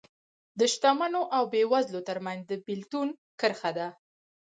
[0.59, 3.07] د شتمنو او بېوزلو ترمنځ د بېلتون
[3.39, 3.87] کرښه ده